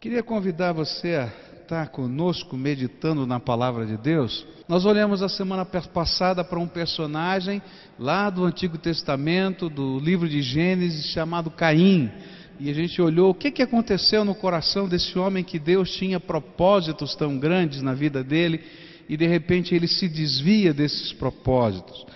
[0.00, 1.28] Queria convidar você a
[1.60, 4.46] estar conosco meditando na palavra de Deus.
[4.68, 7.60] Nós olhamos a semana passada para um personagem
[7.98, 12.12] lá do Antigo Testamento, do livro de Gênesis, chamado Caim.
[12.60, 16.20] E a gente olhou o que, que aconteceu no coração desse homem que Deus tinha
[16.20, 18.62] propósitos tão grandes na vida dele
[19.08, 22.06] e de repente ele se desvia desses propósitos.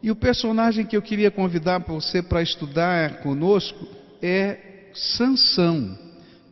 [0.00, 3.84] E o personagem que eu queria convidar você para estudar conosco
[4.22, 6.01] é Sansão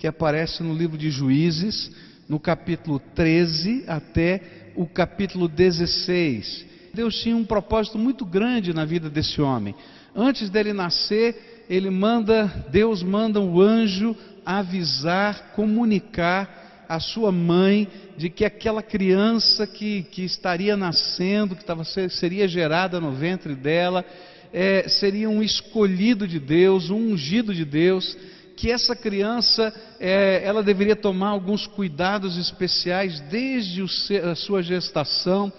[0.00, 1.92] que aparece no livro de Juízes,
[2.26, 4.40] no capítulo 13 até
[4.74, 6.64] o capítulo 16.
[6.94, 9.74] Deus tinha um propósito muito grande na vida desse homem.
[10.16, 18.30] Antes dele nascer, ele manda, Deus manda um anjo avisar, comunicar a sua mãe de
[18.30, 24.02] que aquela criança que, que estaria nascendo, que tava, seria gerada no ventre dela,
[24.50, 28.16] é, seria um escolhido de Deus, um ungido de Deus,
[28.60, 33.82] que essa criança é, ela deveria tomar alguns cuidados especiais desde
[34.22, 35.50] a sua gestação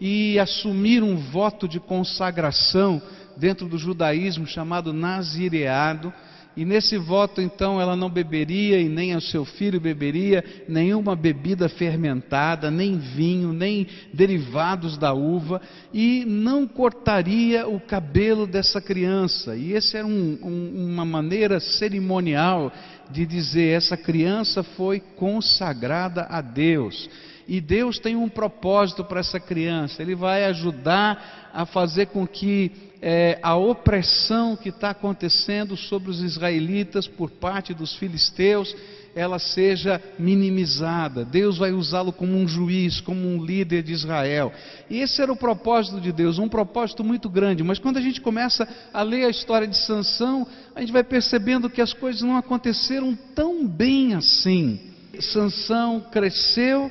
[0.00, 3.00] e assumir um voto de consagração
[3.36, 6.12] dentro do judaísmo chamado nazireado
[6.58, 11.68] e nesse voto, então, ela não beberia e nem o seu filho beberia nenhuma bebida
[11.68, 15.62] fermentada, nem vinho, nem derivados da uva,
[15.94, 19.54] e não cortaria o cabelo dessa criança.
[19.54, 22.72] E essa era um, um, uma maneira cerimonial
[23.10, 27.08] de dizer: essa criança foi consagrada a Deus.
[27.46, 32.70] E Deus tem um propósito para essa criança, Ele vai ajudar a fazer com que
[33.00, 38.74] é, a opressão que está acontecendo sobre os israelitas por parte dos filisteus,
[39.18, 41.24] ela seja minimizada.
[41.24, 44.52] Deus vai usá-lo como um juiz, como um líder de Israel.
[44.88, 47.64] E esse era o propósito de Deus, um propósito muito grande.
[47.64, 51.68] Mas quando a gente começa a ler a história de Sansão, a gente vai percebendo
[51.68, 54.78] que as coisas não aconteceram tão bem assim.
[55.18, 56.88] Sansão cresceu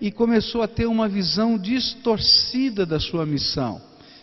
[0.00, 3.80] e começou a ter uma visão distorcida da sua missão.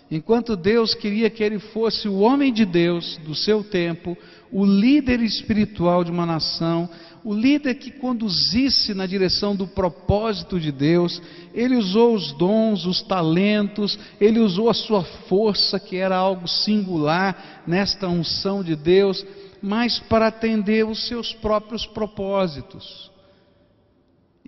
[0.09, 4.17] Enquanto Deus queria que ele fosse o homem de Deus do seu tempo,
[4.51, 6.89] o líder espiritual de uma nação,
[7.23, 11.21] o líder que conduzisse na direção do propósito de Deus,
[11.53, 17.63] ele usou os dons, os talentos, ele usou a sua força, que era algo singular
[17.67, 19.25] nesta unção de Deus,
[19.61, 23.11] mas para atender os seus próprios propósitos.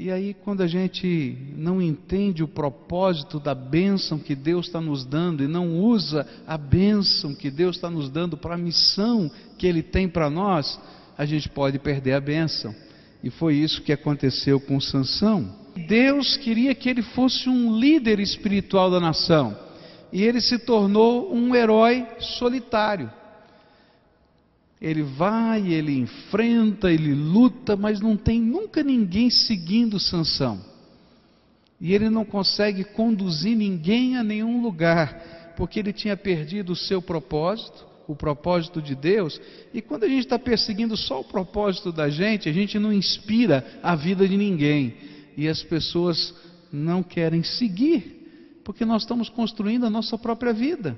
[0.02, 5.04] E aí, quando a gente não entende o propósito da bênção que Deus está nos
[5.04, 9.68] dando e não usa a bênção que Deus está nos dando para a missão que
[9.68, 10.80] Ele tem para nós,
[11.18, 12.74] a gente pode perder a bênção.
[13.22, 15.54] E foi isso que aconteceu com Sansão.
[15.86, 19.54] Deus queria que ele fosse um líder espiritual da nação.
[20.14, 23.12] E ele se tornou um herói solitário.
[24.82, 30.60] Ele vai, ele enfrenta, ele luta, mas não tem nunca ninguém seguindo Sansão.
[31.82, 37.02] E ele não consegue conduzir ninguém a nenhum lugar, porque ele tinha perdido o seu
[37.02, 39.40] propósito, o propósito de Deus.
[39.74, 43.66] E quando a gente está perseguindo só o propósito da gente, a gente não inspira
[43.84, 44.96] a vida de ninguém.
[45.38, 46.34] E as pessoas
[46.72, 50.98] não querem seguir, porque nós estamos construindo a nossa própria vida.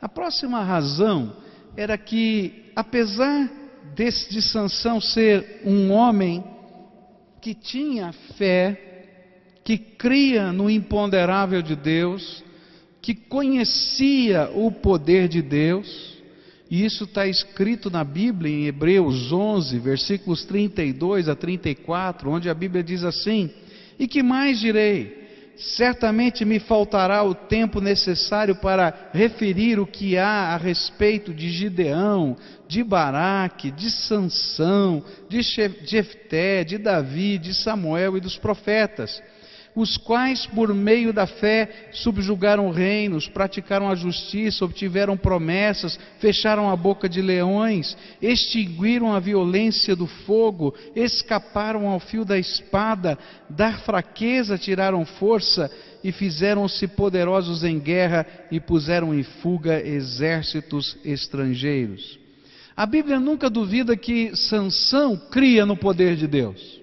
[0.00, 1.36] A próxima razão
[1.76, 3.50] era que, apesar
[3.94, 6.44] desse, de Sansão ser um homem
[7.40, 8.78] que tinha fé,
[9.64, 12.42] que cria no imponderável de Deus,
[13.00, 16.12] que conhecia o poder de Deus,
[16.70, 22.54] e isso está escrito na Bíblia em Hebreus 11, versículos 32 a 34, onde a
[22.54, 23.50] Bíblia diz assim:
[23.98, 25.21] E que mais direi?
[25.62, 32.36] Certamente me faltará o tempo necessário para referir o que há a respeito de Gideão,
[32.66, 39.22] de Baraque, de Sansão, de Jefté, de Davi, de Samuel e dos profetas
[39.74, 46.76] os quais, por meio da fé, subjugaram reinos, praticaram a justiça, obtiveram promessas, fecharam a
[46.76, 54.58] boca de leões, extinguiram a violência do fogo, escaparam ao fio da espada, da fraqueza
[54.58, 55.70] tiraram força
[56.04, 62.18] e fizeram-se poderosos em guerra e puseram em fuga exércitos estrangeiros.
[62.76, 66.81] A Bíblia nunca duvida que Sansão cria no poder de Deus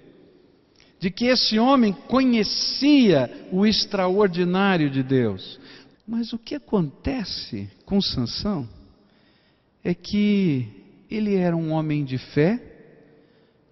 [1.00, 5.58] de que esse homem conhecia o extraordinário de Deus.
[6.06, 8.68] Mas o que acontece com Sansão
[9.82, 10.68] é que
[11.10, 12.62] ele era um homem de fé,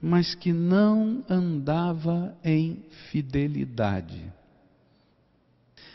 [0.01, 4.25] mas que não andava em fidelidade.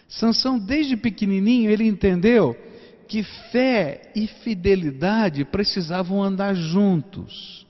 [0.08, 2.56] Sansão, desde pequenininho, ele entendeu
[3.08, 7.66] que fé e fidelidade precisavam andar juntos.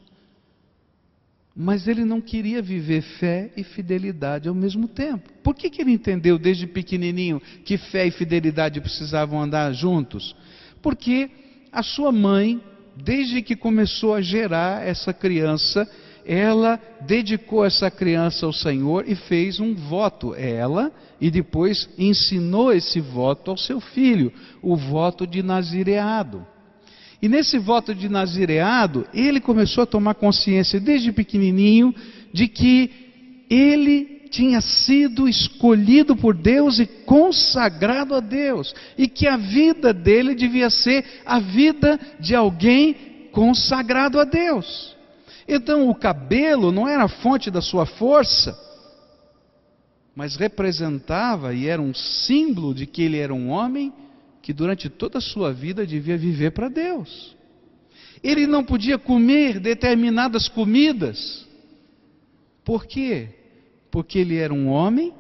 [1.56, 5.30] Mas ele não queria viver fé e fidelidade ao mesmo tempo.
[5.44, 10.36] Por que, que ele entendeu desde pequenininho que fé e fidelidade precisavam andar juntos?
[10.82, 11.30] Porque
[11.72, 12.60] a sua mãe,
[12.96, 15.88] desde que começou a gerar essa criança,
[16.26, 20.92] ela dedicou essa criança ao Senhor e fez um voto, ela,
[21.22, 26.48] e depois ensinou esse voto ao seu filho, o voto de nazireado.
[27.24, 31.96] E nesse voto de nazireado, ele começou a tomar consciência desde pequenininho
[32.34, 32.92] de que
[33.50, 40.36] ele tinha sido escolhido por Deus e consagrado a Deus, e que a vida dele
[40.36, 44.94] devia ser a vida de alguém consagrado a Deus.
[45.48, 48.54] Então o cabelo não era a fonte da sua força,
[50.14, 53.94] mas representava e era um símbolo de que ele era um homem
[54.44, 57.34] que durante toda a sua vida devia viver para Deus.
[58.22, 61.48] Ele não podia comer determinadas comidas.
[62.66, 63.30] Por quê?
[63.90, 65.14] Porque ele era um homem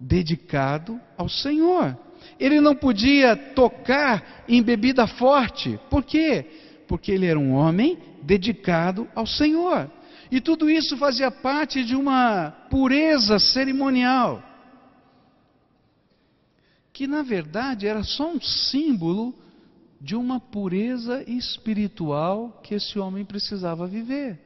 [0.00, 1.98] dedicado ao Senhor.
[2.40, 5.78] Ele não podia tocar em bebida forte.
[5.90, 6.46] Por quê?
[6.88, 9.90] Porque ele era um homem dedicado ao Senhor.
[10.30, 14.42] E tudo isso fazia parte de uma pureza cerimonial
[16.96, 19.34] que na verdade era só um símbolo
[20.00, 24.40] de uma pureza espiritual que esse homem precisava viver.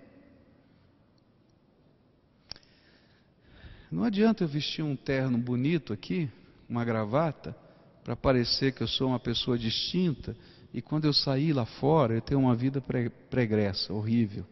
[3.88, 6.28] Não adianta eu vestir um terno bonito aqui,
[6.68, 7.56] uma gravata,
[8.02, 10.36] para parecer que eu sou uma pessoa distinta
[10.74, 12.82] e quando eu sair lá fora eu tenho uma vida
[13.30, 14.44] pregressa, horrível.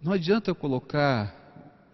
[0.00, 1.41] Não adianta eu colocar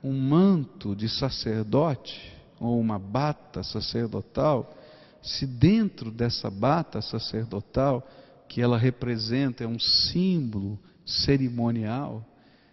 [0.02, 4.74] um manto de sacerdote ou uma bata sacerdotal,
[5.22, 8.06] se dentro dessa bata sacerdotal,
[8.48, 12.24] que ela representa, é um símbolo cerimonial,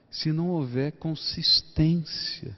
[0.09, 2.55] se não houver consistência.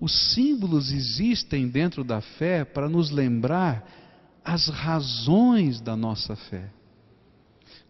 [0.00, 3.88] Os símbolos existem dentro da fé para nos lembrar
[4.44, 6.68] as razões da nossa fé.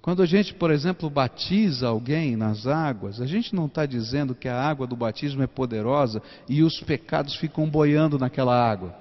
[0.02, 4.48] Quando a gente, por exemplo, batiza alguém nas águas, a gente não está dizendo que
[4.48, 8.92] a água do batismo é poderosa e os pecados ficam boiando naquela água.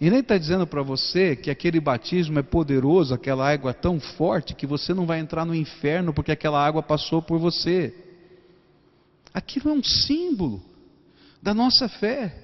[0.00, 4.00] E nem está dizendo para você que aquele batismo é poderoso, aquela água é tão
[4.00, 7.94] forte que você não vai entrar no inferno porque aquela água passou por você.
[9.34, 10.62] Aquilo é um símbolo
[11.42, 12.43] da nossa fé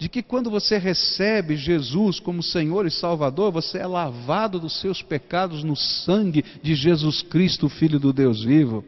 [0.00, 5.02] de que quando você recebe Jesus como Senhor e Salvador, você é lavado dos seus
[5.02, 8.82] pecados no sangue de Jesus Cristo, Filho do Deus vivo.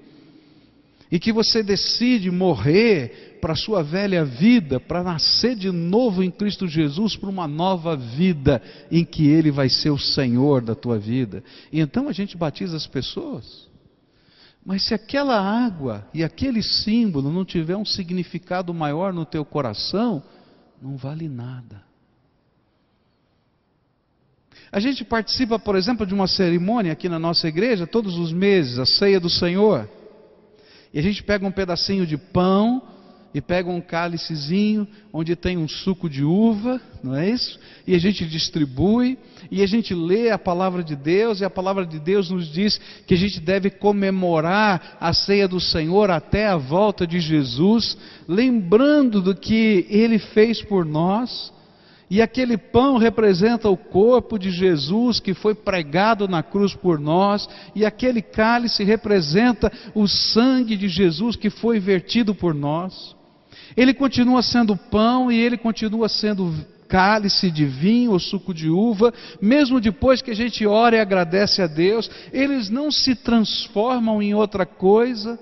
[1.11, 6.31] E que você decide morrer para a sua velha vida, para nascer de novo em
[6.31, 10.99] Cristo Jesus, para uma nova vida em que Ele vai ser o Senhor da tua
[10.99, 11.45] vida.
[11.71, 13.69] E então a gente batiza as pessoas.
[14.65, 20.23] Mas se aquela água e aquele símbolo não tiver um significado maior no teu coração,
[20.83, 21.83] não vale nada.
[24.71, 28.79] A gente participa, por exemplo, de uma cerimônia aqui na nossa igreja todos os meses,
[28.79, 29.89] a ceia do Senhor.
[30.93, 32.83] E a gente pega um pedacinho de pão
[33.35, 37.59] e pega um cálicezinho onde tem um suco de uva, não é isso?
[37.87, 39.19] E a gente distribui,
[39.51, 42.79] e a gente lê a palavra de Deus, e a palavra de Deus nos diz
[43.07, 47.97] que a gente deve comemorar a ceia do Senhor até a volta de Jesus,
[48.29, 51.53] lembrando do que ele fez por nós.
[52.11, 57.49] E aquele pão representa o corpo de Jesus que foi pregado na cruz por nós,
[57.75, 63.17] e aquele cálice representa o sangue de Jesus que foi vertido por nós.
[63.77, 66.55] Ele continua sendo pão e ele continua sendo
[66.89, 71.63] cálice de vinho ou suco de uva, mesmo depois que a gente ora e agradece
[71.63, 75.39] a Deus, eles não se transformam em outra coisa,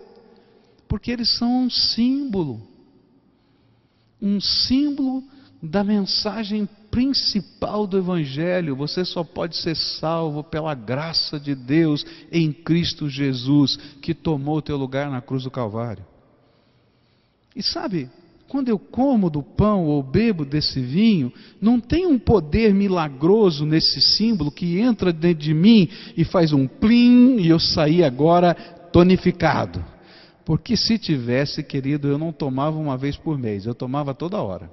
[0.87, 2.71] porque eles são um símbolo
[4.21, 5.23] um símbolo
[5.63, 8.77] da mensagem principal do Evangelho.
[8.77, 14.63] Você só pode ser salvo pela graça de Deus em Cristo Jesus, que tomou o
[14.63, 16.05] teu lugar na cruz do Calvário.
[17.55, 18.11] E sabe,
[18.51, 24.01] quando eu como do pão ou bebo desse vinho, não tem um poder milagroso nesse
[24.01, 28.53] símbolo que entra dentro de mim e faz um plim e eu saí agora
[28.93, 29.85] tonificado.
[30.45, 34.69] Porque se tivesse, querido, eu não tomava uma vez por mês, eu tomava toda hora.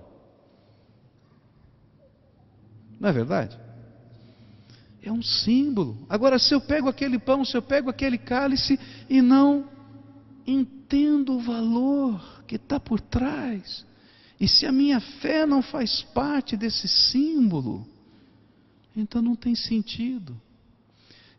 [3.00, 3.56] Não é verdade?
[5.04, 6.00] É um símbolo.
[6.10, 9.77] Agora, se eu pego aquele pão, se eu pego aquele cálice e não
[10.48, 13.86] entendo o valor que está por trás.
[14.40, 17.86] E se a minha fé não faz parte desse símbolo,
[18.96, 20.40] então não tem sentido.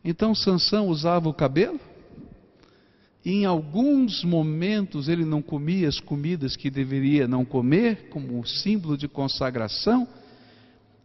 [0.04, 1.80] Então Sansão usava o cabelo?
[3.24, 9.08] Em alguns momentos ele não comia as comidas que deveria não comer, como símbolo de
[9.08, 10.06] consagração,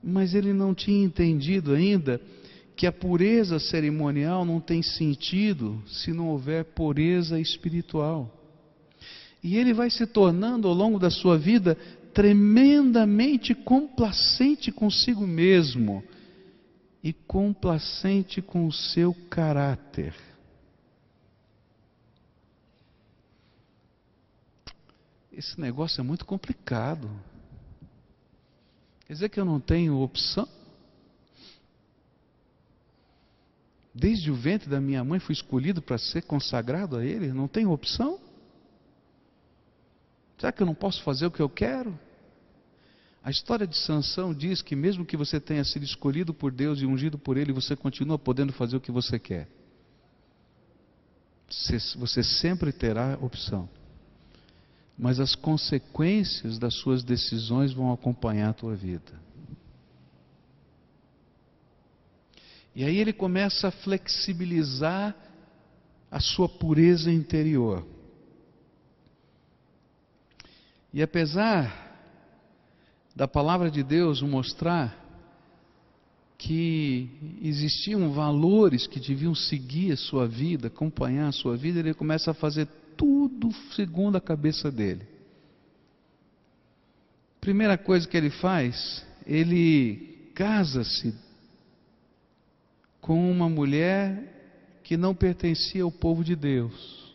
[0.03, 2.19] mas ele não tinha entendido ainda
[2.75, 8.31] que a pureza cerimonial não tem sentido se não houver pureza espiritual.
[9.43, 11.75] E ele vai se tornando ao longo da sua vida
[12.13, 16.03] tremendamente complacente consigo mesmo
[17.03, 20.15] e complacente com o seu caráter.
[25.31, 27.09] Esse negócio é muito complicado.
[29.05, 30.47] Quer dizer que eu não tenho opção?
[33.93, 37.31] Desde o ventre da minha mãe fui escolhido para ser consagrado a Ele?
[37.31, 38.19] Não tenho opção?
[40.37, 41.97] Será que eu não posso fazer o que eu quero?
[43.23, 46.85] A história de Sansão diz que mesmo que você tenha sido escolhido por Deus e
[46.85, 49.47] ungido por Ele, você continua podendo fazer o que você quer.
[51.97, 53.69] Você sempre terá opção.
[54.97, 59.13] Mas as consequências das suas decisões vão acompanhar a tua vida.
[62.75, 65.15] E aí ele começa a flexibilizar
[66.09, 67.85] a sua pureza interior.
[70.93, 71.81] E apesar
[73.15, 75.01] da palavra de Deus mostrar
[76.37, 77.09] que
[77.41, 82.33] existiam valores que deviam seguir a sua vida, acompanhar a sua vida, ele começa a
[82.33, 85.07] fazer tudo segundo a cabeça dele.
[87.39, 91.13] Primeira coisa que ele faz, ele casa-se
[93.03, 97.13] com uma mulher que não pertencia ao povo de Deus.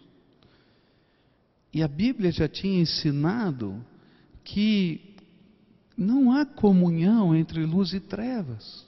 [1.73, 3.83] E a Bíblia já tinha ensinado
[4.45, 5.17] que
[5.97, 8.87] não há comunhão entre luz e trevas.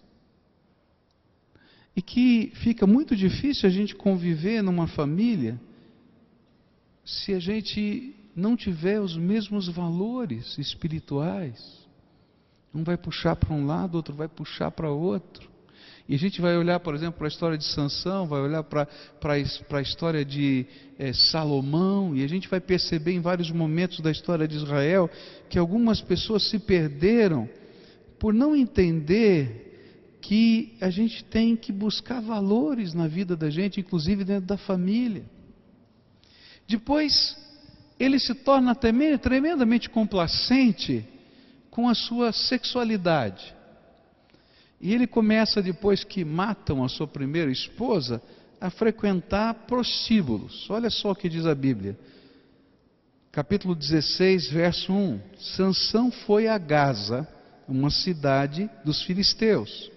[1.96, 5.58] E que fica muito difícil a gente conviver numa família
[7.02, 11.58] se a gente não tiver os mesmos valores espirituais.
[12.74, 15.49] Um vai puxar para um lado, outro vai puxar para outro.
[16.10, 18.88] E a gente vai olhar, por exemplo, para a história de Sansão, vai olhar para,
[19.22, 20.66] a história de
[20.98, 25.08] é, Salomão, e a gente vai perceber em vários momentos da história de Israel
[25.48, 27.48] que algumas pessoas se perderam
[28.18, 34.24] por não entender que a gente tem que buscar valores na vida da gente, inclusive
[34.24, 35.22] dentro da família.
[36.66, 37.36] Depois,
[38.00, 41.04] ele se torna tremendamente complacente
[41.70, 43.59] com a sua sexualidade.
[44.80, 48.22] E ele começa, depois que matam a sua primeira esposa,
[48.60, 50.68] a frequentar prostíbulos.
[50.70, 51.98] Olha só o que diz a Bíblia.
[53.30, 55.20] Capítulo 16, verso 1.
[55.38, 57.28] Sansão foi a Gaza,
[57.68, 59.90] uma cidade dos filisteus,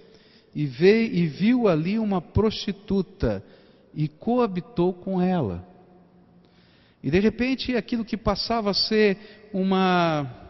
[0.54, 3.44] e veio e viu ali uma prostituta
[3.94, 5.68] e coabitou com ela.
[7.02, 10.42] E de repente aquilo que passava a ser uma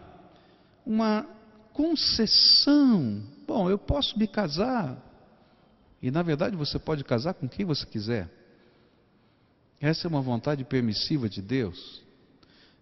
[0.85, 1.25] uma
[1.71, 4.97] concessão Bom, eu posso me casar.
[6.01, 8.27] E na verdade você pode casar com quem você quiser.
[9.79, 12.01] Essa é uma vontade permissiva de Deus.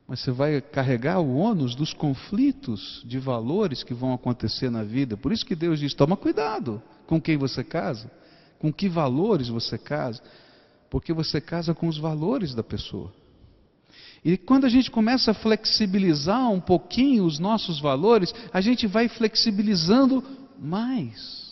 [0.08, 5.18] Mas você vai carregar o ônus dos conflitos de valores que vão acontecer na vida.
[5.18, 8.10] Por isso que Deus diz: toma cuidado com quem você casa,
[8.58, 10.24] com que valores você casa,
[10.90, 13.14] porque você casa com os valores da pessoa.
[14.24, 19.10] E quando a gente começa a flexibilizar um pouquinho os nossos valores, a gente vai
[19.10, 20.24] flexibilizando
[20.62, 21.52] mais.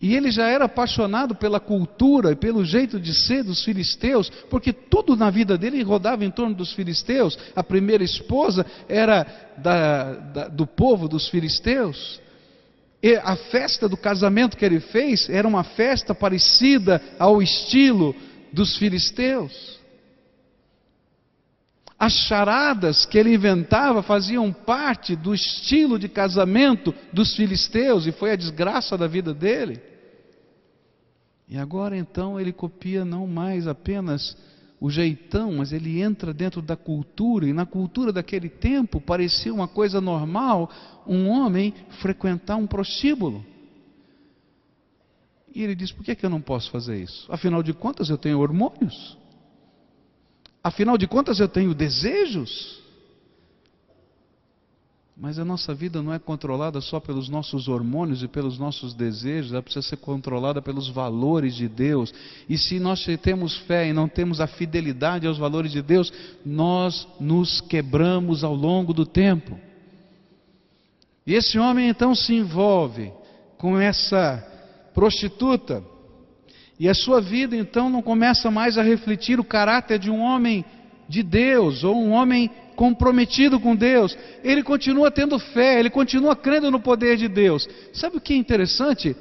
[0.00, 4.72] E ele já era apaixonado pela cultura e pelo jeito de ser dos filisteus, porque
[4.72, 7.38] tudo na vida dele rodava em torno dos filisteus.
[7.56, 9.26] A primeira esposa era
[9.56, 12.20] da, da, do povo dos filisteus.
[13.02, 18.14] E a festa do casamento que ele fez era uma festa parecida ao estilo
[18.52, 19.77] dos filisteus.
[21.98, 28.30] As charadas que ele inventava faziam parte do estilo de casamento dos filisteus e foi
[28.30, 29.80] a desgraça da vida dele.
[31.48, 34.36] E agora então ele copia não mais apenas
[34.80, 39.66] o jeitão, mas ele entra dentro da cultura, e na cultura daquele tempo parecia uma
[39.66, 40.70] coisa normal
[41.04, 43.44] um homem frequentar um prostíbulo.
[45.52, 47.26] E ele diz: por que, é que eu não posso fazer isso?
[47.32, 49.16] Afinal de contas, eu tenho hormônios.
[50.68, 52.78] Afinal de contas, eu tenho desejos.
[55.16, 59.52] Mas a nossa vida não é controlada só pelos nossos hormônios e pelos nossos desejos,
[59.52, 62.12] ela precisa ser controlada pelos valores de Deus.
[62.46, 66.12] E se nós temos fé e não temos a fidelidade aos valores de Deus,
[66.44, 69.58] nós nos quebramos ao longo do tempo.
[71.26, 73.10] E esse homem então se envolve
[73.56, 74.36] com essa
[74.92, 75.82] prostituta.
[76.78, 80.64] E a sua vida então não começa mais a refletir o caráter de um homem
[81.08, 84.16] de Deus ou um homem comprometido com Deus.
[84.44, 87.68] Ele continua tendo fé, ele continua crendo no poder de Deus.
[87.92, 89.16] Sabe o que é interessante?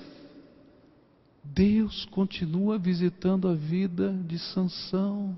[1.44, 5.36] Deus continua visitando a vida de Sansão.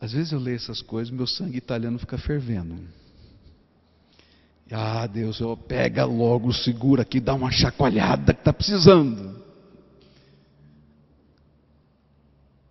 [0.00, 2.74] Às vezes eu leio essas coisas, meu sangue italiano fica fervendo.
[4.72, 9.40] Ah, Deus, eu pega logo, segura aqui, dá uma chacoalhada que está precisando.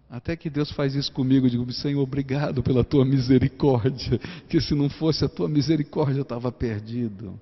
[0.10, 4.18] Até que Deus faz isso comigo, eu digo, Senhor, obrigado pela tua misericórdia,
[4.50, 7.40] que se não fosse a tua misericórdia eu estava perdido.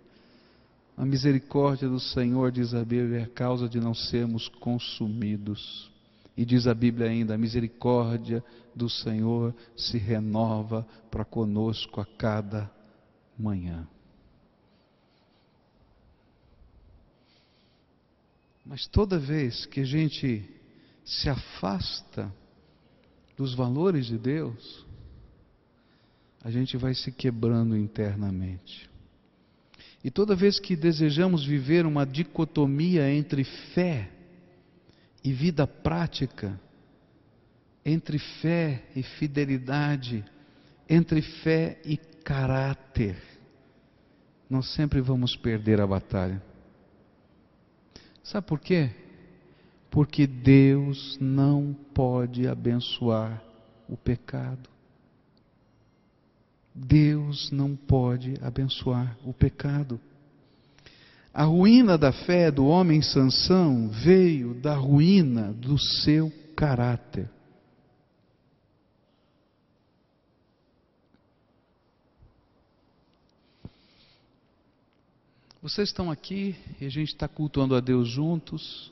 [0.97, 5.89] A misericórdia do Senhor, diz a Bíblia, é a causa de não sermos consumidos.
[6.35, 8.43] E diz a Bíblia ainda: a misericórdia
[8.75, 12.69] do Senhor se renova para conosco a cada
[13.37, 13.87] manhã.
[18.67, 20.43] Mas toda vez que a gente
[21.05, 22.33] se afasta
[23.37, 24.85] dos valores de Deus,
[26.43, 28.89] a gente vai se quebrando internamente.
[30.03, 34.11] E toda vez que desejamos viver uma dicotomia entre fé
[35.23, 36.59] e vida prática,
[37.85, 40.25] entre fé e fidelidade,
[40.89, 43.17] entre fé e caráter,
[44.49, 46.41] nós sempre vamos perder a batalha.
[48.27, 48.89] Sabe por quê?
[49.89, 53.41] Porque Deus não pode abençoar
[53.87, 54.69] o pecado.
[56.75, 59.97] Deus não pode abençoar o pecado.
[61.33, 67.29] A ruína da fé do homem Sansão veio da ruína do seu caráter.
[75.59, 78.91] Vocês estão aqui e a gente está cultuando a Deus juntos.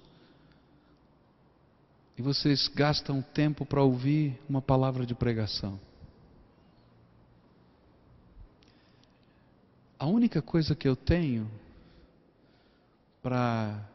[2.17, 5.79] E vocês gastam tempo para ouvir uma palavra de pregação.
[9.99, 11.49] A única coisa que eu tenho
[13.21, 13.87] para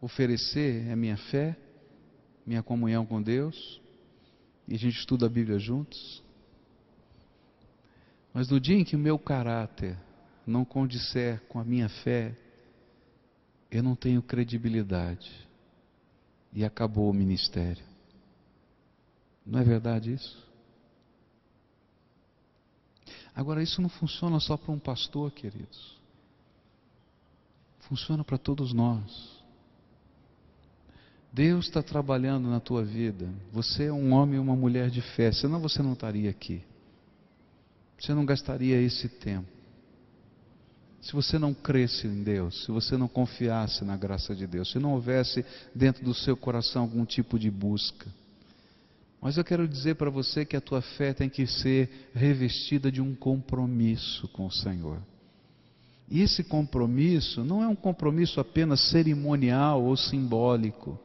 [0.00, 1.56] oferecer é minha fé,
[2.44, 3.80] minha comunhão com Deus,
[4.66, 6.22] e a gente estuda a Bíblia juntos.
[8.34, 9.96] Mas no dia em que o meu caráter
[10.46, 12.36] não condisser com a minha fé,
[13.70, 15.30] eu não tenho credibilidade.
[16.52, 17.84] E acabou o ministério.
[19.44, 20.46] Não é verdade isso?
[23.34, 25.96] Agora, isso não funciona só para um pastor, queridos.
[27.80, 29.36] Funciona para todos nós.
[31.30, 33.28] Deus está trabalhando na tua vida.
[33.52, 36.64] Você é um homem e uma mulher de fé, senão você não estaria aqui.
[37.98, 39.55] Você não gastaria esse tempo.
[41.06, 44.80] Se você não cresce em Deus, se você não confiasse na graça de Deus, se
[44.80, 48.12] não houvesse dentro do seu coração algum tipo de busca.
[49.22, 53.00] Mas eu quero dizer para você que a tua fé tem que ser revestida de
[53.00, 55.00] um compromisso com o Senhor.
[56.10, 60.98] E esse compromisso não é um compromisso apenas cerimonial ou simbólico,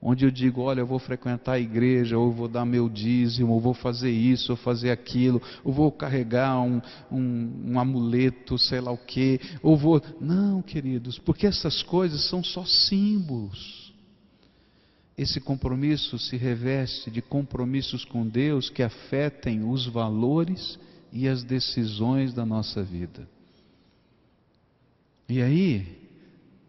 [0.00, 3.60] onde eu digo, olha, eu vou frequentar a igreja, ou vou dar meu dízimo, ou
[3.60, 6.80] vou fazer isso, ou fazer aquilo, ou vou carregar um,
[7.10, 10.00] um, um amuleto, sei lá o quê, ou vou.
[10.20, 13.94] Não, queridos, porque essas coisas são só símbolos.
[15.16, 20.78] Esse compromisso se reveste de compromissos com Deus que afetem os valores
[21.10, 23.26] e as decisões da nossa vida.
[25.26, 26.05] E aí,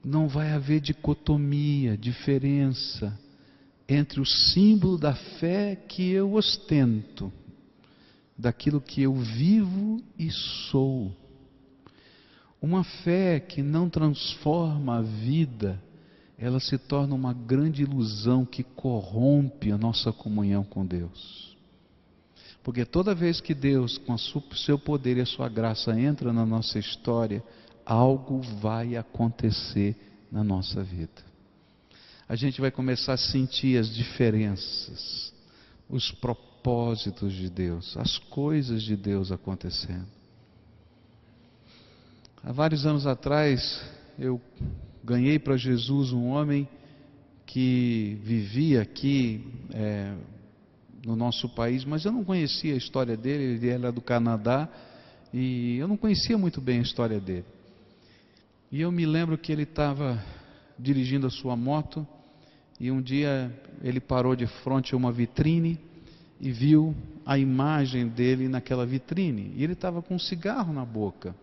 [0.07, 3.17] não vai haver dicotomia, diferença
[3.87, 7.31] entre o símbolo da fé que eu ostento,
[8.37, 11.15] daquilo que eu vivo e sou.
[12.61, 15.81] Uma fé que não transforma a vida
[16.37, 21.57] ela se torna uma grande ilusão que corrompe a nossa comunhão com Deus.
[22.63, 26.45] Porque toda vez que Deus, com o seu poder e a sua graça, entra na
[26.45, 27.43] nossa história,
[27.87, 29.95] algo vai acontecer
[30.29, 31.25] na nossa vida.
[32.27, 35.33] A gente vai começar a sentir as diferenças,
[35.89, 40.05] os propósitos de Deus, as coisas de Deus acontecendo.
[42.43, 43.81] Há vários anos atrás,
[44.19, 44.41] eu
[45.01, 46.67] ganhei para Jesus um homem
[47.45, 50.13] que vivia aqui é,
[51.05, 54.67] no nosso país, mas eu não conhecia a história dele, ele era do Canadá
[55.33, 57.45] e eu não conhecia muito bem a história dele.
[58.69, 60.21] E eu me lembro que ele estava
[60.77, 62.05] dirigindo a sua moto
[62.79, 63.51] e um dia
[63.81, 65.79] ele parou de frente a uma vitrine
[66.39, 66.93] e viu
[67.25, 69.53] a imagem dele naquela vitrine.
[69.55, 71.33] E ele estava com um cigarro na boca.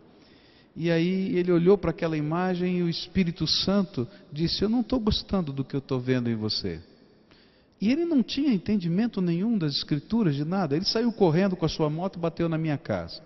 [0.77, 5.01] E aí ele olhou para aquela imagem e o Espírito Santo disse: Eu não estou
[5.01, 6.81] gostando do que eu estou vendo em você.
[7.81, 10.77] E ele não tinha entendimento nenhum das escrituras, de nada.
[10.77, 13.23] Ele saiu correndo com a sua moto e bateu na minha casa.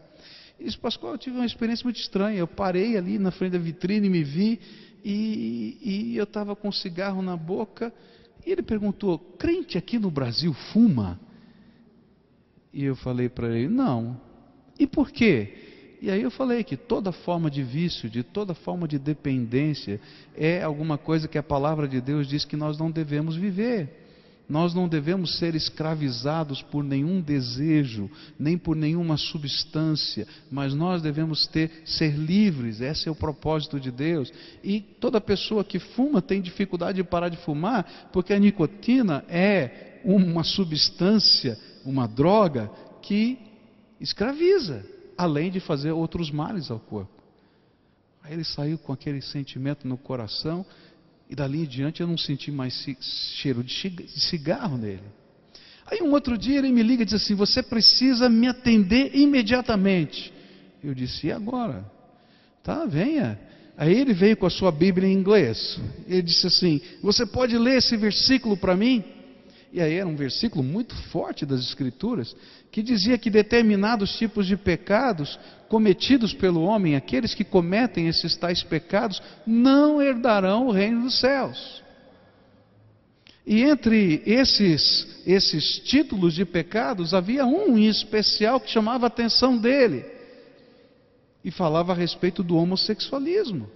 [0.58, 2.38] E disse, Pascoal, eu tive uma experiência muito estranha.
[2.38, 4.60] Eu parei ali na frente da vitrine, me vi,
[5.04, 7.92] e, e eu estava com um cigarro na boca.
[8.44, 11.20] E ele perguntou: crente aqui no Brasil fuma?
[12.72, 14.20] E eu falei para ele: não.
[14.78, 15.96] E por quê?
[16.00, 20.00] E aí eu falei que toda forma de vício, de toda forma de dependência,
[20.36, 24.07] é alguma coisa que a palavra de Deus diz que nós não devemos viver.
[24.48, 31.46] Nós não devemos ser escravizados por nenhum desejo, nem por nenhuma substância, mas nós devemos
[31.46, 34.32] ter, ser livres, esse é o propósito de Deus.
[34.64, 40.00] E toda pessoa que fuma tem dificuldade de parar de fumar, porque a nicotina é
[40.02, 42.70] uma substância, uma droga
[43.02, 43.38] que
[44.00, 44.84] escraviza
[45.16, 47.18] além de fazer outros males ao corpo.
[48.22, 50.64] Aí ele saiu com aquele sentimento no coração,
[51.28, 55.02] e dali em diante eu não senti mais cheiro de cigarro nele.
[55.90, 60.32] Aí um outro dia ele me liga e diz assim: Você precisa me atender imediatamente.
[60.82, 61.84] Eu disse: E agora?
[62.62, 63.38] Tá, venha.
[63.76, 65.80] Aí ele veio com a sua Bíblia em inglês.
[66.06, 69.02] Ele disse assim: Você pode ler esse versículo para mim?
[69.72, 72.34] E aí era um versículo muito forte das Escrituras,
[72.70, 78.62] que dizia que determinados tipos de pecados cometidos pelo homem, aqueles que cometem esses tais
[78.62, 81.82] pecados, não herdarão o reino dos céus.
[83.46, 89.56] E entre esses, esses títulos de pecados, havia um em especial que chamava a atenção
[89.56, 90.04] dele,
[91.44, 93.70] e falava a respeito do homossexualismo.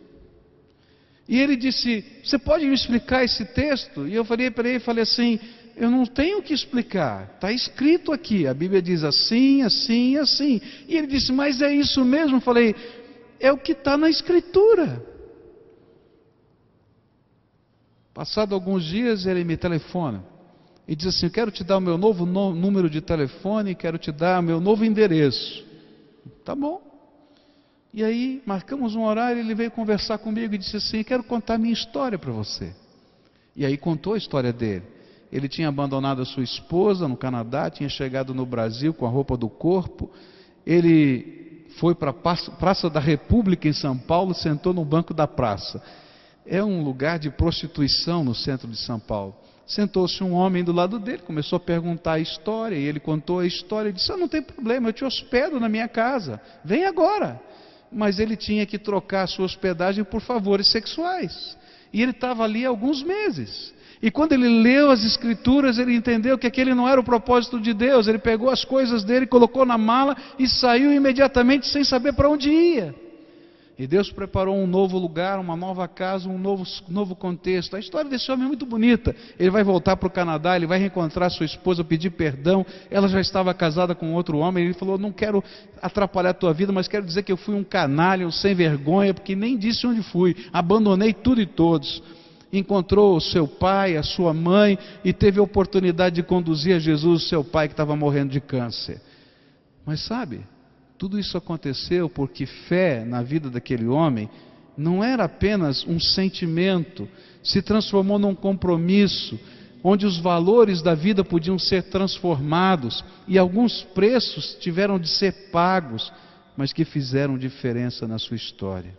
[1.29, 4.07] E ele disse: Você pode me explicar esse texto?
[4.07, 5.39] E eu falei para ele, falei assim:
[5.77, 10.61] eu não tenho que explicar, está escrito aqui, a Bíblia diz assim, assim, assim.
[10.87, 12.37] E ele disse, mas é isso mesmo?
[12.37, 12.75] Eu falei,
[13.41, 15.05] é o que está na Escritura.
[18.15, 20.23] Passado alguns dias, ele me telefona
[20.87, 24.13] e diz assim: Eu quero te dar o meu novo número de telefone, quero te
[24.13, 25.65] dar o meu novo endereço.
[26.45, 26.83] Tá bom.
[27.95, 31.73] E aí, marcamos um horário, ele veio conversar comigo e disse assim: Quero contar minha
[31.73, 32.75] história para você.
[33.57, 34.85] E aí contou a história dele.
[35.33, 39.35] Ele tinha abandonado a sua esposa no Canadá, tinha chegado no Brasil com a roupa
[39.35, 40.11] do corpo.
[40.67, 45.83] Ele foi para a Praça da República em São Paulo, sentou no banco da praça.
[46.45, 49.35] É um lugar de prostituição no centro de São Paulo.
[49.67, 53.47] Sentou-se um homem do lado dele, começou a perguntar a história, e ele contou a
[53.47, 57.41] história e disse: ah, Não tem problema, eu te hospedo na minha casa, vem agora.
[57.91, 61.57] Mas ele tinha que trocar a sua hospedagem por favores sexuais.
[61.93, 63.73] E ele estava ali alguns meses.
[64.03, 67.73] E quando ele leu as Escrituras, ele entendeu que aquele não era o propósito de
[67.73, 68.09] Deus.
[68.09, 72.51] Ele pegou as coisas dele, colocou na mala e saiu imediatamente sem saber para onde
[72.51, 72.93] ia.
[73.79, 77.75] E Deus preparou um novo lugar, uma nova casa, um novo, novo contexto.
[77.75, 79.15] A história desse homem é muito bonita.
[79.39, 82.67] Ele vai voltar para o Canadá, ele vai reencontrar sua esposa, pedir perdão.
[82.91, 84.65] Ela já estava casada com outro homem.
[84.65, 85.43] Ele falou: Não quero
[85.81, 89.15] atrapalhar a tua vida, mas quero dizer que eu fui um canalha, um sem vergonha,
[89.15, 90.37] porque nem disse onde fui.
[90.53, 92.03] Abandonei tudo e todos
[92.53, 97.29] encontrou o seu pai, a sua mãe e teve a oportunidade de conduzir a Jesus,
[97.29, 99.01] seu pai que estava morrendo de câncer.
[99.87, 100.43] Mas sabe,
[100.99, 104.29] tudo isso aconteceu porque fé na vida daquele homem
[104.77, 107.09] não era apenas um sentimento,
[107.43, 109.39] se transformou num compromisso,
[109.83, 116.13] onde os valores da vida podiam ser transformados e alguns preços tiveram de ser pagos,
[116.57, 118.97] mas que fizeram diferença na sua história.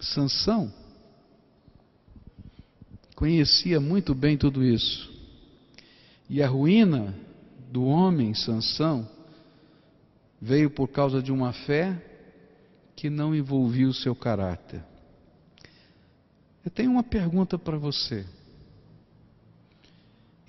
[0.00, 0.72] Sansão
[3.22, 5.08] conhecia muito bem tudo isso.
[6.28, 7.14] E a ruína
[7.70, 9.08] do homem Sansão
[10.40, 12.04] veio por causa de uma fé
[12.96, 14.82] que não envolvia o seu caráter.
[16.64, 18.26] Eu tenho uma pergunta para você.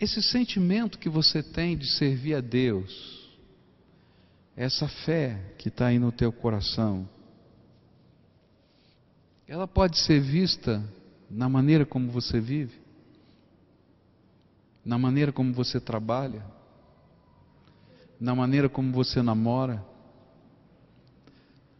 [0.02, 3.30] Esse sentimento que você tem de servir a Deus,
[4.58, 7.08] essa fé que está aí no teu coração,
[9.48, 10.84] ela pode ser vista
[11.34, 12.80] na maneira como você vive,
[14.86, 16.46] na maneira como você trabalha,
[18.20, 19.84] na maneira como você namora,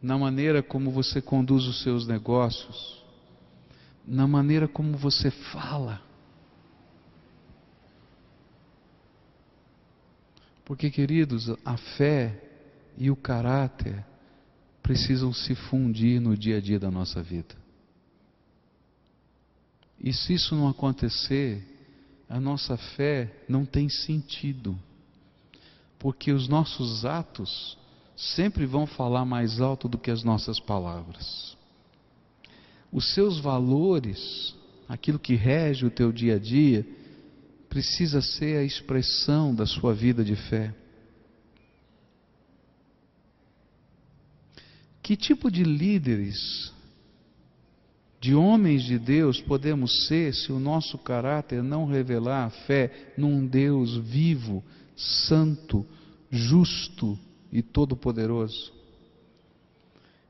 [0.02, 3.04] na maneira como você conduz os seus negócios,
[4.04, 6.02] na maneira como você fala.
[10.64, 12.42] Porque, queridos, a fé
[12.98, 14.04] e o caráter
[14.82, 17.63] precisam se fundir no dia a dia da nossa vida.
[20.04, 21.66] E se isso não acontecer,
[22.28, 24.78] a nossa fé não tem sentido,
[25.98, 27.78] porque os nossos atos
[28.14, 31.56] sempre vão falar mais alto do que as nossas palavras.
[32.92, 34.54] Os seus valores,
[34.86, 36.86] aquilo que rege o teu dia a dia,
[37.70, 40.74] precisa ser a expressão da sua vida de fé.
[45.02, 46.73] Que tipo de líderes,
[48.24, 53.46] de homens de Deus podemos ser se o nosso caráter não revelar a fé num
[53.46, 54.64] Deus vivo,
[54.96, 55.84] santo,
[56.30, 57.18] justo
[57.52, 58.72] e todo-poderoso?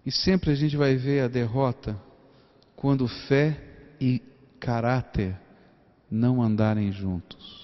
[0.05, 1.97] E sempre a gente vai ver a derrota
[2.75, 3.63] quando fé
[4.01, 4.21] e
[4.59, 5.39] caráter
[6.11, 7.64] não andarem juntos.